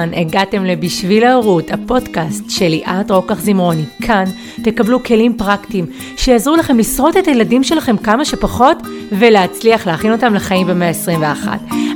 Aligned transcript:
אהלן, 0.00 0.14
הגעתם 0.14 0.64
ל"בשביל 0.64 1.24
ההורות", 1.24 1.70
הפודקאסט 1.70 2.44
של 2.50 2.68
ליאת 2.68 3.10
רוקח 3.10 3.40
זמרוני. 3.40 3.84
כאן 4.02 4.24
תקבלו 4.64 5.04
כלים 5.04 5.36
פרקטיים 5.38 5.86
שיעזרו 6.16 6.56
לכם 6.56 6.78
לשרוד 6.78 7.16
את 7.16 7.26
הילדים 7.26 7.64
שלכם 7.64 7.96
כמה 7.96 8.24
שפחות 8.24 8.76
ולהצליח 9.12 9.86
להכין 9.86 10.12
אותם 10.12 10.34
לחיים 10.34 10.66
במאה 10.66 10.88
ה-21. 10.88 11.48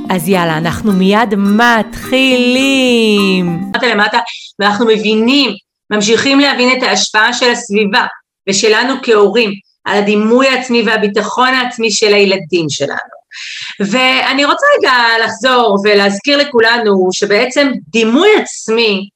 אז 0.09 0.29
יאללה, 0.29 0.57
אנחנו 0.57 0.93
מיד 0.93 1.35
מתחילים. 1.37 2.65
למטה 3.75 3.87
למטה, 3.87 4.19
ואנחנו 4.59 4.85
מבינים, 4.85 5.51
ממשיכים 5.89 6.39
להבין 6.39 6.77
את 6.77 6.83
ההשפעה 6.83 7.33
של 7.33 7.51
הסביבה 7.51 8.05
ושלנו 8.49 8.93
כהורים 9.03 9.51
על 9.85 9.97
הדימוי 9.97 10.47
העצמי 10.47 10.83
והביטחון 10.85 11.47
העצמי 11.49 11.91
של 11.91 12.13
הילדים 12.13 12.69
שלנו. 12.69 13.14
ואני 13.79 14.45
רוצה 14.45 14.65
רגע 14.77 15.25
לחזור 15.25 15.77
ולהזכיר 15.83 16.37
לכולנו 16.37 17.09
שבעצם 17.11 17.71
דימוי 17.87 18.29
עצמי 18.41 19.09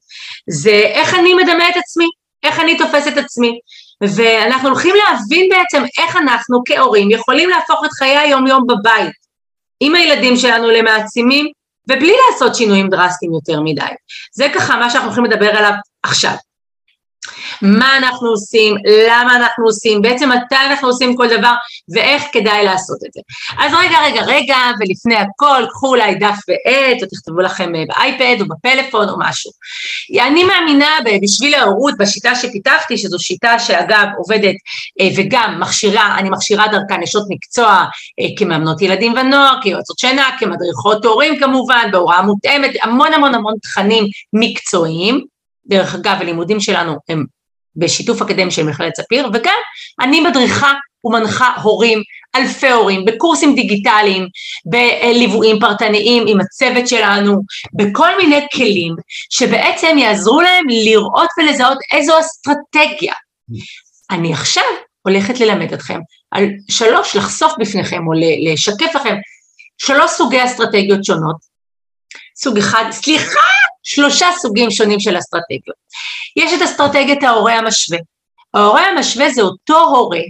זה 0.49 0.81
איך 0.85 1.15
אני 1.15 1.33
מדמה 1.33 1.69
את 1.69 1.77
עצמי, 1.77 2.05
איך 2.43 2.59
אני 2.59 2.77
תופס 2.77 3.07
את 3.07 3.17
עצמי. 3.17 3.59
ואנחנו 4.01 4.69
הולכים 4.69 4.95
להבין 4.95 5.49
בעצם 5.49 5.83
איך 5.97 6.15
אנחנו 6.15 6.61
כהורים 6.65 7.11
יכולים 7.11 7.49
להפוך 7.49 7.85
את 7.85 7.91
חיי 7.91 8.17
היום-יום 8.17 8.67
בבית 8.67 9.11
עם 9.79 9.95
הילדים 9.95 10.37
שלנו 10.37 10.69
למעצימים 10.69 11.45
ובלי 11.89 12.13
לעשות 12.31 12.55
שינויים 12.55 12.89
דרסטיים 12.89 13.33
יותר 13.33 13.61
מדי. 13.61 13.95
זה 14.33 14.47
ככה 14.55 14.75
מה 14.77 14.89
שאנחנו 14.89 15.07
הולכים 15.07 15.25
לדבר 15.25 15.57
עליו 15.57 15.73
עכשיו. 16.03 16.33
מה 17.61 17.97
אנחנו 17.97 18.29
עושים, 18.29 18.75
למה 19.09 19.35
אנחנו 19.35 19.65
עושים, 19.65 20.01
בעצם 20.01 20.29
מתי 20.29 20.55
אנחנו 20.69 20.87
עושים 20.87 21.15
כל 21.15 21.27
דבר 21.37 21.53
ואיך 21.93 22.23
כדאי 22.31 22.65
לעשות 22.65 22.97
את 23.07 23.13
זה. 23.13 23.21
אז 23.57 23.73
רגע, 23.73 23.97
רגע, 24.03 24.21
רגע, 24.21 24.57
ולפני 24.79 25.15
הכל, 25.15 25.63
קחו 25.69 25.87
אולי 25.87 26.15
דף 26.15 26.37
ועט, 26.47 27.03
או 27.03 27.07
תכתבו 27.07 27.41
לכם 27.41 27.75
אה, 27.75 27.83
באייפד 27.87 28.41
או 28.41 28.47
בפלאפון 28.47 29.09
או 29.09 29.15
משהו. 29.19 29.51
אני 30.21 30.43
מאמינה 30.43 30.87
בשביל 31.23 31.53
ההורות, 31.53 31.93
בשיטה 31.99 32.35
שפיתחתי, 32.35 32.97
שזו 32.97 33.19
שיטה 33.19 33.59
שאגב 33.59 34.07
עובדת 34.17 34.55
אה, 35.01 35.07
וגם 35.15 35.57
מכשירה, 35.59 36.15
אני 36.17 36.29
מכשירה 36.29 36.67
דרכה 36.67 36.97
נשות 36.97 37.23
מקצוע 37.29 37.85
אה, 38.19 38.25
כמאמנות 38.37 38.81
ילדים 38.81 39.13
ונוער, 39.13 39.55
כיועצות 39.61 39.99
שינה, 39.99 40.29
כמדריכות 40.39 41.05
הורים 41.05 41.39
כמובן, 41.39 41.89
בהוראה 41.91 42.21
מותאמת, 42.21 42.71
המון 42.83 43.13
המון 43.13 43.35
המון 43.35 43.53
תכנים 43.61 44.05
מקצועיים. 44.33 45.38
דרך 45.69 45.95
אגב, 45.95 46.17
הלימודים 46.19 46.59
שלנו 46.59 46.95
הם 47.09 47.25
בשיתוף 47.75 48.21
אקדמי 48.21 48.51
של 48.51 48.63
מכללת 48.63 48.95
ספיר, 48.95 49.29
וגם 49.33 49.57
אני 50.01 50.19
מדריכה 50.19 50.73
ומנחה 51.03 51.53
הורים, 51.61 52.01
אלפי 52.35 52.69
הורים, 52.69 53.05
בקורסים 53.05 53.55
דיגיטליים, 53.55 54.27
בליוויים 54.65 55.59
פרטניים 55.59 56.23
עם 56.27 56.39
הצוות 56.41 56.87
שלנו, 56.87 57.41
בכל 57.73 58.17
מיני 58.17 58.47
כלים 58.53 58.95
שבעצם 59.29 59.97
יעזרו 59.97 60.41
להם 60.41 60.65
לראות 60.69 61.29
ולזהות 61.37 61.77
איזו 61.91 62.19
אסטרטגיה. 62.19 63.13
אני 64.11 64.33
עכשיו 64.33 64.63
הולכת 65.01 65.39
ללמד 65.39 65.73
אתכם 65.73 65.99
על 66.31 66.45
שלוש, 66.69 67.15
לחשוף 67.15 67.53
בפניכם 67.59 68.07
או 68.07 68.11
לשקף 68.53 68.95
לכם 68.95 69.15
שלוש 69.77 70.11
סוגי 70.11 70.45
אסטרטגיות 70.45 71.03
שונות. 71.03 71.48
סוג 72.41 72.57
אחד, 72.57 72.85
סליחה, 72.91 73.39
שלושה 73.83 74.27
סוגים 74.37 74.71
שונים 74.71 74.99
של 74.99 75.17
אסטרטגיות. 75.17 75.77
יש 76.35 76.53
את 76.53 76.61
אסטרטגיית 76.61 77.23
ההורה 77.23 77.53
המשווה. 77.53 77.97
ההורה 78.53 78.85
המשווה 78.85 79.29
זה 79.29 79.41
אותו 79.41 79.79
הורה 79.79 80.21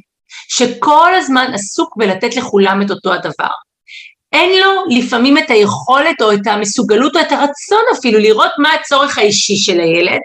שכל 0.49 1.15
הזמן 1.15 1.51
עסוק 1.53 1.97
בלתת 1.97 2.35
לכולם 2.35 2.81
את 2.81 2.91
אותו 2.91 3.13
הדבר. 3.13 3.53
אין 4.33 4.59
לו 4.59 4.83
לפעמים 4.89 5.37
את 5.37 5.49
היכולת 5.49 6.21
או 6.21 6.31
את 6.31 6.47
המסוגלות 6.47 7.15
או 7.15 7.21
את 7.21 7.31
הרצון 7.31 7.83
אפילו 7.99 8.19
לראות 8.19 8.51
מה 8.57 8.73
הצורך 8.73 9.17
האישי 9.17 9.57
של 9.57 9.79
הילד, 9.79 10.19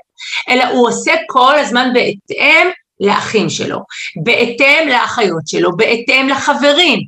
אלא 0.49 0.65
הוא 0.65 0.89
עושה 0.89 1.13
כל 1.27 1.59
הזמן 1.59 1.89
בהתאם 1.95 2.69
לאחים 3.01 3.51
שלו, 3.51 3.79
בהתאם 4.25 4.89
לאחיות 4.89 5.47
שלו, 5.47 5.77
בהתאם 5.77 6.29
לחברים, 6.29 6.99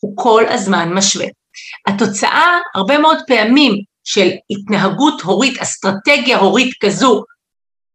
הוא 0.00 0.12
כל 0.16 0.44
הזמן 0.48 0.92
משווה. 0.92 1.26
התוצאה 1.86 2.58
הרבה 2.74 2.98
מאוד 2.98 3.18
פעמים 3.26 3.72
של 4.06 4.30
התנהגות 4.50 5.20
הורית, 5.20 5.58
אסטרטגיה 5.58 6.38
הורית 6.38 6.74
כזו 6.80 7.22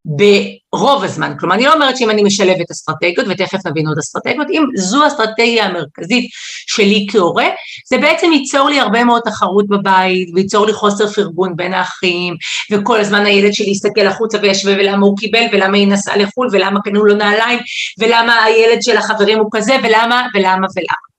ברוב 0.05 1.03
הזמן. 1.03 1.33
כלומר, 1.39 1.55
אני 1.55 1.66
לא 1.66 1.73
אומרת 1.73 1.97
שאם 1.97 2.09
אני 2.09 2.23
משלבת 2.23 2.72
אסטרטגיות, 2.72 3.27
ותכף 3.29 3.66
נבין 3.66 3.88
עוד 3.88 3.97
אסטרטגיות, 3.97 4.47
אם 4.50 4.63
זו 4.75 5.03
האסטרטגיה 5.03 5.66
המרכזית 5.66 6.29
שלי 6.67 7.07
כהורה, 7.11 7.45
זה 7.89 7.97
בעצם 7.97 8.31
ייצור 8.31 8.69
לי 8.69 8.79
הרבה 8.79 9.03
מאוד 9.03 9.21
תחרות 9.25 9.67
בבית, 9.67 10.29
וייצור 10.35 10.66
לי 10.66 10.73
חוסר 10.73 11.07
פרגון 11.07 11.55
בין 11.55 11.73
האחים, 11.73 12.35
וכל 12.71 13.00
הזמן 13.00 13.25
הילד 13.25 13.53
שלי 13.53 13.69
יסתכל 13.69 14.07
החוצה 14.07 14.38
וישווה 14.41 14.73
ולמה 14.73 15.05
הוא 15.05 15.17
קיבל, 15.17 15.45
ולמה 15.51 15.77
היא 15.77 15.88
נסעה 15.88 16.17
לחו"ל, 16.17 16.47
ולמה 16.51 16.79
קנו 16.81 17.05
לו 17.05 17.16
נעליים, 17.16 17.59
ולמה 18.00 18.44
הילד 18.44 18.81
של 18.81 18.97
החברים 18.97 19.39
הוא 19.39 19.50
כזה, 19.51 19.75
ולמה, 19.83 20.27
ולמה, 20.33 20.67
ולמה. 20.75 21.11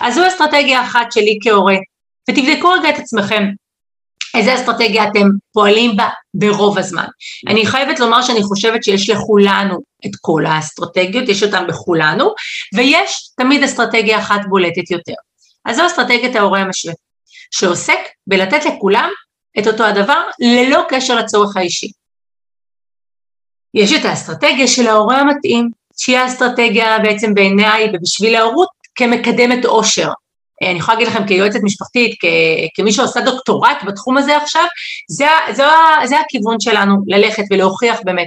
אז 0.00 0.14
זו 0.14 0.28
אסטרטגיה 0.28 0.82
אחת 0.82 1.12
שלי 1.12 1.38
כהורה, 1.42 1.76
ותבדקו 2.30 2.68
רגע 2.68 2.88
את 2.88 2.98
עצמכם, 2.98 3.44
איזה 4.36 4.54
אסטרטגיה 4.54 5.04
אתם 5.08 5.28
פועלים 5.52 5.96
בה 5.96 6.08
ברוב 6.34 6.78
הזמן. 6.78 7.06
אני 7.48 7.66
חייבת 7.66 8.00
לומר 8.00 8.22
שאני 8.22 8.42
חושבת 8.42 8.84
שיש 8.84 9.10
לכולנו 9.10 9.78
את 10.06 10.10
כל 10.20 10.46
האסטרטגיות, 10.46 11.28
יש 11.28 11.42
אותן 11.42 11.66
בכולנו, 11.66 12.34
ויש 12.76 13.30
תמיד 13.36 13.62
אסטרטגיה 13.62 14.18
אחת 14.18 14.40
בולטת 14.48 14.90
יותר. 14.90 15.14
אז 15.64 15.76
זו 15.76 15.86
אסטרטגיית 15.86 16.36
ההורה 16.36 16.60
המשווה, 16.60 16.94
שעוסק 17.50 17.98
בלתת 18.26 18.64
לכולם 18.64 19.10
את 19.58 19.66
אותו 19.66 19.84
הדבר 19.84 20.22
ללא 20.40 20.82
קשר 20.88 21.14
לצורך 21.14 21.56
האישי. 21.56 21.90
יש 23.74 23.92
את 23.92 24.04
האסטרטגיה 24.04 24.68
של 24.68 24.86
ההורה 24.86 25.20
המתאים, 25.20 25.70
שהיא 25.96 26.18
האסטרטגיה 26.18 26.98
בעצם 26.98 27.34
בעיניי 27.34 27.92
ובשביל 27.94 28.34
ההורות 28.34 28.68
כמקדמת 28.94 29.64
עושר. 29.64 30.08
אני 30.70 30.78
יכולה 30.78 30.98
להגיד 30.98 31.14
לכם 31.14 31.26
כיועצת 31.26 31.60
משפחתית, 31.62 32.14
כמי 32.74 32.92
שעושה 32.92 33.20
דוקטורט 33.20 33.76
בתחום 33.86 34.18
הזה 34.18 34.36
עכשיו, 34.36 34.64
זה, 35.08 35.26
זה, 35.52 35.62
זה 36.04 36.20
הכיוון 36.20 36.60
שלנו, 36.60 36.94
ללכת 37.06 37.44
ולהוכיח 37.50 38.00
באמת. 38.04 38.26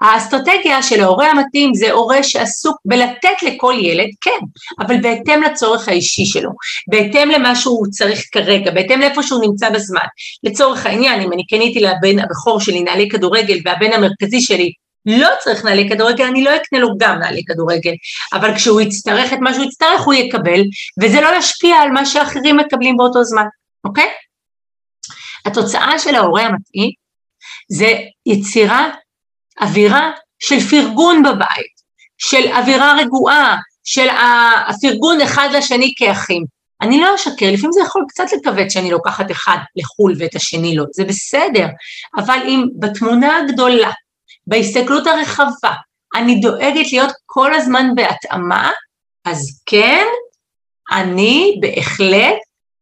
האסטרטגיה 0.00 0.82
של 0.82 1.00
ההורה 1.00 1.30
המתאים 1.30 1.74
זה 1.74 1.92
הורה 1.92 2.22
שעסוק 2.22 2.76
בלתת 2.84 3.42
לכל 3.42 3.74
ילד, 3.80 4.08
כן, 4.20 4.46
אבל 4.80 5.00
בהתאם 5.00 5.42
לצורך 5.42 5.88
האישי 5.88 6.24
שלו, 6.24 6.50
בהתאם 6.88 7.30
למה 7.30 7.56
שהוא 7.56 7.86
צריך 7.90 8.20
כרגע, 8.32 8.70
בהתאם 8.70 9.00
לאיפה 9.00 9.22
שהוא 9.22 9.40
נמצא 9.42 9.70
בזמן. 9.70 10.06
לצורך 10.44 10.86
העניין, 10.86 11.20
אם 11.20 11.32
אני 11.32 11.46
קניתי 11.46 11.80
לבן 11.80 12.18
הבכור 12.18 12.60
שלי 12.60 12.82
נעלי 12.82 13.08
כדורגל 13.08 13.58
והבן 13.64 13.92
המרכזי 13.92 14.40
שלי 14.40 14.72
לא 15.06 15.28
צריך 15.40 15.64
נעלי 15.64 15.88
כדורגל, 15.88 16.24
אני 16.24 16.44
לא 16.44 16.56
אקנה 16.56 16.78
לו 16.78 16.88
גם 16.98 17.18
נעלי 17.18 17.44
כדורגל, 17.44 17.92
אבל 18.32 18.54
כשהוא 18.54 18.80
יצטרך 18.80 19.32
את 19.32 19.38
מה 19.40 19.54
שהוא 19.54 19.64
יצטרך 19.64 20.00
הוא 20.00 20.14
יקבל, 20.14 20.60
וזה 21.02 21.20
לא 21.20 21.28
ישפיע 21.38 21.76
על 21.76 21.90
מה 21.90 22.06
שאחרים 22.06 22.56
מקבלים 22.56 22.96
באותו 22.96 23.24
זמן, 23.24 23.44
אוקיי? 23.84 24.08
התוצאה 25.46 25.98
של 25.98 26.14
ההורה 26.14 26.42
המתאים 26.42 26.90
זה 27.68 27.94
יצירה, 28.26 28.90
אווירה 29.60 30.10
של 30.38 30.60
פרגון 30.60 31.22
בבית, 31.22 31.80
של 32.18 32.48
אווירה 32.52 32.96
רגועה, 32.98 33.56
של 33.84 34.08
הפרגון 34.68 35.20
אחד 35.20 35.48
לשני 35.52 35.92
כאחים. 35.96 36.44
אני 36.82 37.00
לא 37.00 37.14
אשקר, 37.14 37.46
לפעמים 37.52 37.72
זה 37.72 37.80
יכול 37.80 38.04
קצת 38.08 38.24
לכווץ 38.32 38.72
שאני 38.72 38.90
לוקחת 38.90 39.30
אחד 39.30 39.56
לחו"ל 39.76 40.14
ואת 40.18 40.34
השני 40.34 40.76
לא, 40.76 40.84
זה 40.92 41.04
בסדר, 41.04 41.66
אבל 42.16 42.38
אם 42.44 42.64
בתמונה 42.78 43.36
הגדולה 43.36 43.90
בהסתכלות 44.46 45.06
הרחבה, 45.06 45.72
אני 46.14 46.40
דואגת 46.40 46.92
להיות 46.92 47.12
כל 47.26 47.54
הזמן 47.54 47.90
בהתאמה, 47.94 48.70
אז 49.24 49.62
כן, 49.66 50.06
אני 50.92 51.58
בהחלט 51.60 52.36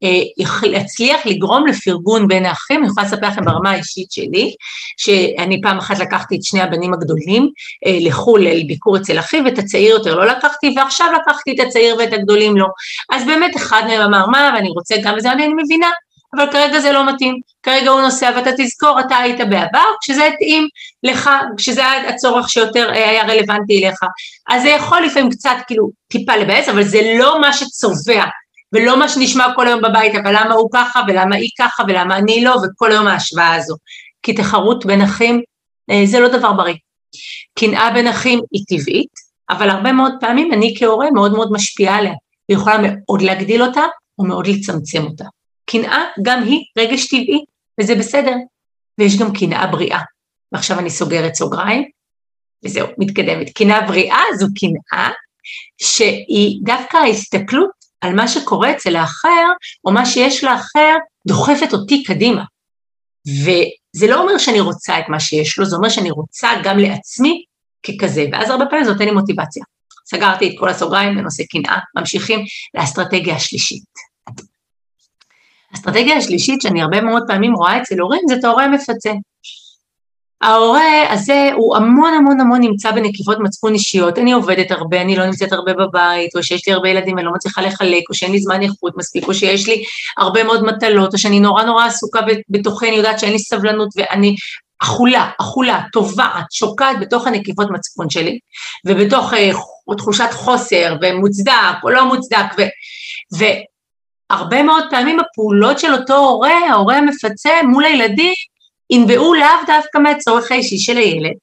אה, 0.05 0.81
אצליח 0.81 1.27
לגרום 1.27 1.67
לפרגון 1.67 2.29
בין 2.29 2.47
האחים, 2.47 2.81
אני 2.81 2.87
יכולה 2.87 3.07
לספר 3.07 3.27
לכם 3.27 3.45
ברמה 3.45 3.71
האישית 3.71 4.13
שלי, 4.13 4.55
שאני 4.97 5.61
פעם 5.61 5.79
אחת 5.79 5.99
לקחתי 5.99 6.37
את 6.37 6.43
שני 6.43 6.61
הבנים 6.61 6.95
הגדולים 6.95 7.51
אה, 7.87 7.99
לחו"ל 8.01 8.49
לביקור 8.49 8.97
אצל 8.97 9.19
אחי, 9.19 9.41
ואת 9.45 9.59
הצעיר 9.59 9.91
יותר 9.91 10.15
לא 10.15 10.27
לקחתי, 10.27 10.75
ועכשיו 10.77 11.07
לקחתי 11.13 11.55
את 11.55 11.67
הצעיר 11.67 11.97
ואת 11.99 12.13
הגדולים 12.13 12.57
לא. 12.57 12.67
אז 13.13 13.27
באמת 13.27 13.57
אחד 13.57 13.83
מהם 13.87 14.01
אמר, 14.01 14.27
מה, 14.27 14.51
ואני 14.55 14.69
רוצה 14.69 14.95
גם 15.03 15.15
וזה, 15.19 15.33
אני 15.33 15.55
מבינה, 15.63 15.91
אבל 16.35 16.53
כרגע 16.53 16.81
זה 16.81 16.93
לא 16.93 17.13
מתאים, 17.13 17.41
כרגע 17.63 17.91
הוא 17.91 18.01
נוסע 18.01 18.31
ואתה 18.37 18.51
תזכור, 18.59 19.01
אתה 19.01 19.17
היית 19.17 19.41
בעבר, 19.41 19.85
כשזה 20.01 20.25
התאים 20.25 20.69
לך, 21.03 21.31
כשזה 21.57 21.91
היה 21.91 22.09
הצורך 22.09 22.51
שיותר 22.51 22.91
אה, 22.91 23.11
היה 23.11 23.25
רלוונטי 23.25 23.85
אליך. 23.85 24.01
אז 24.49 24.63
זה 24.63 24.69
יכול 24.69 25.03
לפעמים 25.03 25.31
קצת 25.31 25.57
כאילו 25.67 25.91
טיפה 26.09 26.37
לבאס, 26.37 26.69
אבל 26.69 26.83
זה 26.83 27.01
לא 27.19 27.41
מה 27.41 27.53
שצובע, 27.53 28.25
ולא 28.73 28.99
מה 28.99 29.09
שנשמע 29.09 29.47
כל 29.57 29.67
היום 29.67 29.83
בבית, 29.83 30.15
אבל 30.15 30.33
למה 30.33 30.55
הוא 30.55 30.69
ככה, 30.75 31.01
ולמה 31.09 31.37
היא 31.37 31.51
ככה, 31.59 31.83
ולמה 31.89 32.17
אני 32.17 32.45
לא, 32.45 32.57
וכל 32.65 32.93
היום 32.93 33.07
ההשוואה 33.07 33.55
הזו. 33.55 33.77
כי 34.23 34.33
תחרות 34.33 34.87
בין 34.87 35.03
אחים 35.03 35.43
אה, 35.91 36.03
זה 36.07 36.21
לא 36.21 36.29
דבר 36.29 36.53
בריא. 36.53 36.75
קנאה 37.59 37.91
בין 37.91 38.07
אחים 38.07 38.41
היא 38.53 38.65
טבעית, 38.69 39.11
אבל 39.51 39.71
הרבה 39.71 39.93
מאוד 39.93 40.13
פעמים 40.21 40.53
אני 40.53 40.75
כהורה 40.79 41.11
מאוד 41.11 41.33
מאוד 41.33 41.53
משפיעה 41.53 41.99
עליה, 41.99 42.13
היא 42.49 42.57
יכולה 42.57 42.77
מאוד 42.79 43.23
להגדיל 43.23 43.63
אותה, 43.63 43.83
או 44.19 44.25
מאוד 44.25 44.47
לצמצם 44.47 45.05
אותה. 45.05 45.25
קנאה 45.71 46.05
גם 46.23 46.43
היא 46.43 46.65
רגש 46.79 47.07
טבעי, 47.07 47.45
וזה 47.81 47.95
בסדר. 47.95 48.35
ויש 48.99 49.19
גם 49.19 49.33
קנאה 49.33 49.67
בריאה. 49.67 50.01
ועכשיו 50.53 50.79
אני 50.79 50.91
סוגרת 50.91 51.35
סוגריים, 51.35 51.89
וזהו, 52.65 52.89
מתקדמת. 52.99 53.51
קנאה 53.55 53.81
בריאה 53.81 54.21
זו 54.39 54.47
קנאה 54.61 55.11
שהיא 55.83 56.61
דווקא 56.65 56.97
ההסתכלות 56.97 57.71
על 58.01 58.15
מה 58.15 58.29
שקורה 58.29 58.73
אצל 58.73 58.97
האחר, 58.97 59.47
או 59.85 59.93
מה 59.93 60.07
שיש 60.07 60.45
לאחר, 60.45 60.97
דוחפת 61.27 61.73
אותי 61.73 62.03
קדימה. 62.03 62.45
וזה 63.27 64.07
לא 64.07 64.23
אומר 64.23 64.39
שאני 64.39 64.61
רוצה 64.61 64.99
את 64.99 65.05
מה 65.09 65.21
שיש 65.21 65.59
לו, 65.59 65.65
זה 65.65 65.77
אומר 65.77 65.89
שאני 65.89 66.11
רוצה 66.11 66.49
גם 66.63 66.79
לעצמי 66.79 67.45
ככזה, 67.83 68.25
ואז 68.33 68.51
הרבה 68.51 68.67
פעמים 68.67 68.85
זה 68.85 68.93
נותן 68.93 69.05
לי 69.05 69.11
מוטיבציה. 69.11 69.63
סגרתי 70.07 70.49
את 70.49 70.53
כל 70.59 70.69
הסוגריים 70.69 71.17
בנושא 71.17 71.43
קנאה, 71.51 71.79
ממשיכים 71.95 72.45
לאסטרטגיה 72.75 73.37
השלישית. 73.37 74.08
האסטרטגיה 75.73 76.17
השלישית 76.17 76.63
שאני 76.63 76.83
הרבה 76.83 77.01
מאוד 77.01 77.23
פעמים 77.27 77.55
רואה 77.55 77.83
אצל 77.83 78.01
הורים 78.01 78.21
זה 78.29 78.35
את 78.35 78.45
ההורה 78.45 78.65
המפצה. 78.65 79.13
ההורה 80.41 81.13
הזה 81.13 81.51
הוא 81.55 81.77
המון 81.77 82.15
המון 82.15 82.41
המון 82.41 82.61
נמצא 82.61 82.91
בנקיבות 82.91 83.39
מצפון 83.41 83.75
אישיות, 83.75 84.19
אני 84.19 84.33
עובדת 84.33 84.71
הרבה, 84.71 85.01
אני 85.01 85.17
לא 85.17 85.27
נמצאת 85.27 85.53
הרבה 85.53 85.73
בבית, 85.73 86.37
או 86.37 86.43
שיש 86.43 86.69
לי 86.69 86.73
הרבה 86.75 86.89
ילדים 86.89 87.17
ואני 87.17 87.27
לא 87.27 87.33
מצליחה 87.33 87.63
לחלק, 87.63 88.03
או 88.09 88.15
שאין 88.15 88.33
לי 88.33 88.39
זמן 88.39 88.63
איכות 88.63 88.93
מספיק, 88.97 89.29
או 89.29 89.35
שיש 89.35 89.69
לי 89.69 89.83
הרבה 90.19 90.45
מאוד 90.45 90.65
מטלות, 90.65 91.13
או 91.13 91.19
שאני 91.19 91.41
נורא 91.41 91.63
נורא 91.63 91.87
עסוקה 91.87 92.21
בתוכי, 92.49 92.89
אני 92.89 92.97
יודעת 92.97 93.19
שאין 93.19 93.33
לי 93.33 93.39
סבלנות 93.39 93.89
ואני 93.97 94.37
אכולה, 94.83 95.31
אכולה, 95.41 95.81
טובעת, 95.93 96.53
שוקעת 96.53 97.01
בתוך 97.01 97.27
הנקיבות 97.27 97.71
מצפון 97.71 98.11
שלי, 98.11 98.39
ובתוך 98.87 99.33
uh, 99.33 99.97
תחושת 99.97 100.29
חוסר, 100.33 100.97
ומוצדק 101.03 101.83
או 101.85 101.91
לא 101.91 102.05
מוצדק, 102.05 102.47
ו, 103.39 103.45
והרבה 104.31 104.63
מאוד 104.63 104.85
פעמים 104.91 105.21
הפעולות 105.21 105.79
של 105.79 105.95
אותו 105.95 106.17
הורה, 106.17 106.59
ההורה 106.71 106.97
המפצה 106.97 107.51
מול 107.65 107.85
הילדים, 107.85 108.35
ינבעו 108.91 109.35
לאו 109.35 109.67
דווקא 109.67 109.99
מהצורך 109.99 110.53
האישי 110.53 110.79
של 110.79 110.97
הילד, 110.97 111.35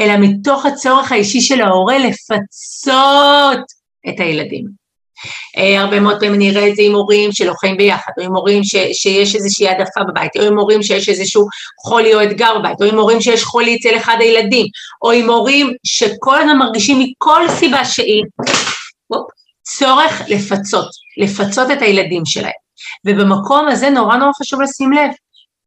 אלא 0.00 0.12
מתוך 0.20 0.66
הצורך 0.66 1.12
האישי 1.12 1.40
של 1.40 1.60
ההורה 1.60 1.98
לפצות 1.98 3.64
את 4.08 4.20
הילדים. 4.20 4.84
Uh, 5.56 5.80
הרבה 5.80 6.00
מאוד 6.00 6.20
פעמים 6.20 6.34
אני 6.34 6.50
אראה 6.50 6.68
את 6.68 6.76
זה 6.76 6.82
עם 6.82 6.94
הורים 6.94 7.32
שלא 7.32 7.52
חיים 7.60 7.76
ביחד, 7.76 8.12
או 8.18 8.22
עם 8.24 8.36
הורים 8.36 8.64
ש, 8.64 8.76
שיש 8.92 9.34
איזושהי 9.34 9.68
העדפה 9.68 10.00
בבית, 10.08 10.36
או 10.36 10.42
עם 10.42 10.58
הורים 10.58 10.82
שיש 10.82 11.08
איזשהו 11.08 11.46
חולי 11.86 12.14
או 12.14 12.22
אתגר 12.22 12.58
בבית, 12.58 12.80
או 12.80 12.86
עם 12.86 12.98
הורים 12.98 13.20
שיש 13.20 13.44
חולי 13.44 13.76
אצל 13.76 13.96
אחד 13.96 14.16
הילדים, 14.20 14.66
או 15.02 15.10
עם 15.10 15.30
הורים 15.30 15.72
שכל 15.86 16.38
הזמן 16.38 16.56
מרגישים 16.56 16.98
מכל 16.98 17.48
סיבה 17.48 17.84
שהיא, 17.84 18.24
צורך 19.64 20.22
לפצות, 20.28 20.88
לפצות 21.16 21.70
את 21.70 21.82
הילדים 21.82 22.22
שלהם. 22.24 22.52
ובמקום 23.06 23.68
הזה 23.68 23.90
נורא 23.90 24.16
נורא 24.16 24.30
חשוב 24.42 24.60
לשים 24.60 24.92
לב, 24.92 25.10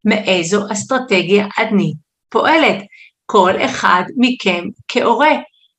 מאיזו 0.06 0.72
אסטרטגיה 0.72 1.48
אני 1.58 1.94
פועלת. 2.30 2.84
כל 3.26 3.54
אחד 3.66 4.04
מכם 4.18 4.64
כהורה, 4.88 5.32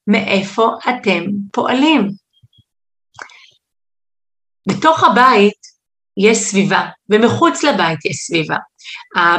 מאיפה 0.07 0.71
אתם 0.89 1.25
פועלים? 1.53 2.11
בתוך 4.69 5.05
הבית 5.05 5.59
יש 6.17 6.39
סביבה, 6.39 6.87
ומחוץ 7.11 7.63
לבית 7.63 8.05
יש 8.05 8.17
סביבה. 8.17 8.57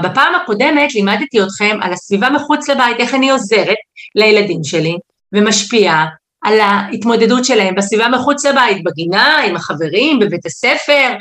בפעם 0.04 0.36
הקודמת 0.36 0.94
לימדתי 0.94 1.44
אתכם 1.44 1.78
על 1.82 1.94
הסביבה 1.94 2.30
מחוץ 2.30 2.70
לבית, 2.70 2.98
איך 3.00 3.14
אני 3.14 3.30
עוזרת 3.30 3.78
לילדים 4.16 4.64
שלי 4.64 4.98
ומשפיעה 5.34 6.06
על 6.42 6.60
ההתמודדות 6.60 7.46
שלהם 7.46 7.76
בסביבה 7.76 8.08
מחוץ 8.10 8.46
לבית, 8.46 8.84
בגינה, 8.84 9.38
עם 9.38 9.56
החברים, 9.56 10.20
בבית 10.20 10.46
הספר, 10.46 11.14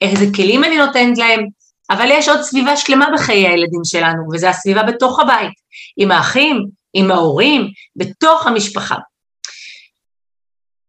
איזה 0.00 0.26
כלים 0.36 0.64
אני 0.64 0.76
נותנת 0.76 1.18
להם, 1.18 1.46
אבל 1.90 2.08
יש 2.10 2.28
עוד 2.28 2.42
סביבה 2.42 2.76
שלמה 2.76 3.06
בחיי 3.14 3.48
הילדים 3.48 3.80
שלנו, 3.84 4.28
וזו 4.32 4.46
הסביבה 4.46 4.82
בתוך 4.82 5.20
הבית, 5.20 5.52
עם 5.96 6.10
האחים, 6.10 6.66
עם 6.94 7.10
ההורים, 7.10 7.68
בתוך 7.96 8.46
המשפחה. 8.46 8.96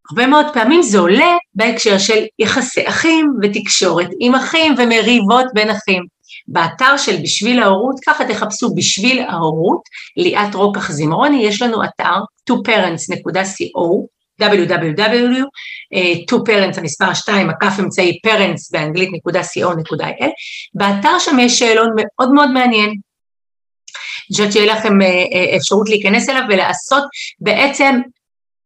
הרבה 0.10 0.28
מאוד 0.28 0.46
פעמים 0.54 0.82
זה 0.82 1.00
עולה 1.00 1.36
בהקשר 1.56 1.98
של 1.98 2.24
יחסי 2.40 2.88
אחים 2.88 3.34
ותקשורת 3.42 4.08
עם 4.20 4.36
אחים 4.36 4.76
ומריבות 4.78 5.46
בין 5.54 5.70
אחים. 5.70 6.19
באתר 6.52 6.98
של 6.98 7.18
בשביל 7.24 7.60
ההורות, 7.60 7.96
ככה 8.08 8.26
תחפשו 8.26 8.70
בשביל 8.76 9.20
ההורות, 9.20 9.82
ליאת 10.18 10.56
רוקח 10.56 10.92
זמרוני, 10.92 11.46
יש 11.46 11.62
לנו 11.62 11.84
אתר 11.84 12.16
toparents.co, 12.52 14.06
www.2parents 14.42 16.80
המספר 16.80 17.14
2, 17.14 17.50
הכף 17.50 17.74
אמצעי 17.80 18.20
parents 18.28 18.70
באנגלית 18.72 19.10
נקודה 19.14 19.42
co.il, 19.42 20.30
באתר 20.74 21.20
שם 21.20 21.40
יש 21.40 21.60
שאלון 21.60 21.90
מאוד 21.96 22.32
מאוד 22.32 22.52
מעניין. 22.52 22.90
אני 22.90 22.98
חושבת 24.32 24.52
שיהיה 24.52 24.74
לכם 24.74 25.02
אה, 25.02 25.08
אה, 25.08 25.58
אפשרות 25.58 25.90
להיכנס 25.90 26.30
אליו 26.30 26.44
ולעשות 26.50 27.04
בעצם 27.40 28.00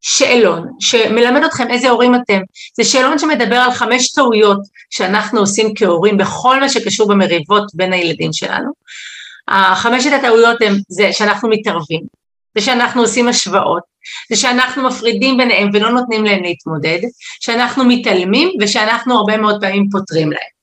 שאלון 0.05 0.67
שמלמד 0.79 1.43
אתכם 1.43 1.71
איזה 1.71 1.89
הורים 1.89 2.15
אתם. 2.15 2.41
זה 2.77 2.83
שאלון 2.83 3.19
שמדבר 3.19 3.55
על 3.55 3.71
חמש 3.71 4.11
טעויות 4.11 4.59
שאנחנו 4.89 5.39
עושים 5.39 5.73
כהורים 5.75 6.17
בכל 6.17 6.59
מה 6.59 6.69
שקשור 6.69 7.07
במריבות 7.07 7.63
בין 7.73 7.93
הילדים 7.93 8.33
שלנו. 8.33 8.71
חמשת 9.75 10.11
הטעויות 10.13 10.61
הן 10.61 10.73
זה 10.87 11.13
שאנחנו 11.13 11.49
מתערבים, 11.49 12.01
זה 12.57 12.65
שאנחנו 12.65 13.01
עושים 13.01 13.27
השוואות, 13.27 13.83
זה 14.29 14.35
שאנחנו 14.35 14.83
מפרידים 14.83 15.37
ביניהם 15.37 15.69
ולא 15.73 15.89
נותנים 15.89 16.25
להם 16.25 16.43
להתמודד, 16.43 16.99
שאנחנו 17.39 17.85
מתעלמים 17.85 18.49
ושאנחנו 18.61 19.15
הרבה 19.15 19.37
מאוד 19.37 19.61
פעמים 19.61 19.89
פותרים 19.91 20.31
להם. 20.31 20.53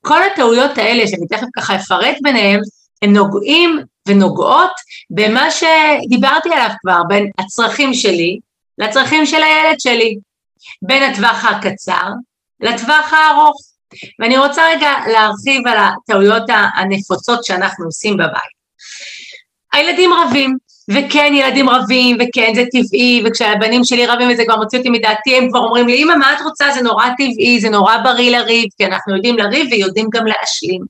כל 0.00 0.22
הטעויות 0.22 0.78
האלה, 0.78 1.08
שאני 1.08 1.26
תכף 1.26 1.46
ככה 1.56 1.76
אפרט 1.76 2.16
ביניהם, 2.22 2.60
הם 3.02 3.12
נוגעים 3.12 3.78
ונוגעות 4.08 4.70
במה 5.10 5.48
שדיברתי 5.50 6.48
עליו 6.52 6.70
כבר, 6.80 7.02
בין 7.08 7.30
הצרכים 7.38 7.94
שלי 7.94 8.38
לצרכים 8.78 9.26
של 9.26 9.42
הילד 9.42 9.80
שלי, 9.80 10.18
בין 10.82 11.02
הטווח 11.02 11.44
הקצר 11.44 12.08
לטווח 12.60 13.12
הארוך. 13.12 13.56
ואני 14.18 14.38
רוצה 14.38 14.62
רגע 14.68 14.92
להרחיב 15.12 15.66
על 15.66 15.78
הטעויות 15.78 16.42
הנפוצות 16.74 17.44
שאנחנו 17.44 17.84
עושים 17.84 18.16
בבית. 18.16 18.58
הילדים 19.72 20.10
רבים, 20.12 20.56
וכן 20.90 21.32
ילדים 21.34 21.68
רבים, 21.68 22.16
וכן 22.20 22.52
זה 22.54 22.64
טבעי, 22.72 23.22
וכשהבנים 23.26 23.84
שלי 23.84 24.06
רבים 24.06 24.28
וזה 24.32 24.44
כבר 24.44 24.56
מוציא 24.56 24.78
אותי 24.78 24.90
מדעתי, 24.90 25.36
הם 25.36 25.48
כבר 25.50 25.58
אומרים 25.58 25.86
לי, 25.86 26.02
אמא, 26.02 26.16
מה 26.16 26.32
את 26.32 26.42
רוצה? 26.44 26.64
זה 26.74 26.82
נורא 26.82 27.08
טבעי, 27.18 27.60
זה 27.60 27.70
נורא 27.70 27.96
בריא 27.96 28.38
לריב, 28.38 28.68
כי 28.78 28.86
אנחנו 28.86 29.16
יודעים 29.16 29.38
לריב 29.38 29.68
ויודעים 29.70 30.08
גם 30.12 30.26
להשלים. 30.26 30.82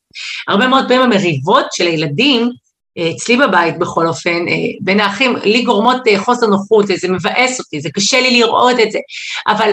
הרבה 0.49 0.67
מאוד 0.67 0.89
פעמים 0.89 1.03
המריבות 1.03 1.67
של 1.73 1.87
הילדים 1.87 2.51
אצלי 2.99 3.37
בבית 3.37 3.79
בכל 3.79 4.07
אופן, 4.07 4.49
אה, 4.49 4.55
בין 4.81 5.01
האחים, 5.01 5.37
לי 5.37 5.63
גורמות 5.63 6.09
אה, 6.09 6.19
חוסר 6.19 6.47
נוחות, 6.47 6.87
זה 6.87 7.09
מבאס 7.09 7.61
אותי, 7.61 7.81
זה 7.81 7.89
קשה 7.95 8.21
לי 8.21 8.41
לראות 8.41 8.81
את 8.83 8.91
זה, 8.91 8.99
אבל 9.47 9.73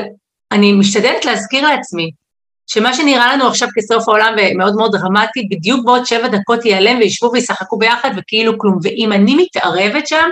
אני 0.52 0.74
משתדלת 0.74 1.26
להזכיר 1.26 1.68
לעצמי 1.68 2.12
שמה 2.68 2.94
שנראה 2.94 3.34
לנו 3.36 3.48
עכשיו 3.48 3.68
כסוף 3.76 4.10
העולם 4.10 4.36
ומאוד 4.38 4.76
מאוד 4.76 4.92
דרמטי, 4.96 5.48
בדיוק 5.52 5.86
בעוד 5.86 6.06
שבע 6.06 6.28
דקות 6.28 6.66
ייעלם 6.66 6.98
וישבו 6.98 7.32
וישחקו 7.34 7.78
ביחד 7.78 8.10
וכאילו 8.18 8.58
כלום, 8.58 8.80
ואם 8.84 9.12
אני 9.12 9.36
מתערבת 9.36 10.08
שם, 10.08 10.30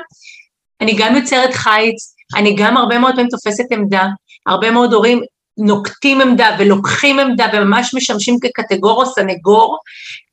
אני 0.82 0.96
גם 0.98 1.16
יוצרת 1.16 1.54
חיץ, 1.54 2.16
אני 2.36 2.56
גם 2.56 2.78
הרבה 2.78 3.00
מאוד 3.00 3.16
פעמים 3.16 3.30
תופסת 3.30 3.72
עמדה, 3.72 4.06
הרבה 4.48 4.72
מאוד 4.72 4.94
הורים 4.94 5.22
נוקטים 5.58 6.22
עמדה 6.22 6.56
ולוקחים 6.60 7.20
עמדה 7.20 7.46
וממש 7.54 7.94
משמשים 7.94 8.38
כקטגור 8.42 9.04
או 9.04 9.06
סנגור, 9.06 9.78